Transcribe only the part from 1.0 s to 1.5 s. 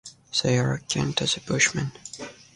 to the